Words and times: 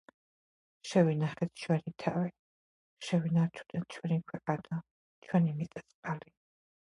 შევინახეთ 0.91 1.51
ჩვენი 1.63 1.93
თავი, 2.03 2.31
შევინარჩუნეთ 3.09 3.97
ჩვენი 3.97 4.19
ქვეყანა, 4.31 4.79
ჩვენი 5.27 5.53
მიწა-წყალი. 5.61 6.35